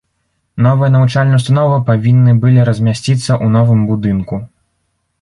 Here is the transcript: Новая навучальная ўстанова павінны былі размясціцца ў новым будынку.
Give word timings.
Новая 0.65 0.89
навучальная 0.95 1.39
ўстанова 1.41 1.77
павінны 1.91 2.31
былі 2.47 2.67
размясціцца 2.73 3.23
ў 3.23 3.45
новым 3.61 3.89
будынку. 3.95 4.45